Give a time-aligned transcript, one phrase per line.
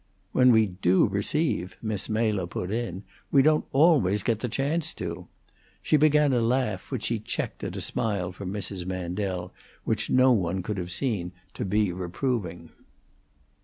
[0.31, 3.03] "When we do receive," Miss Mela put in.
[3.31, 5.27] "We don't always get the chance to."
[5.83, 8.87] She began a laugh, which she checked at a smile from Mrs.
[8.87, 9.53] Mandel,
[9.83, 12.71] which no one could have seen to be reproving.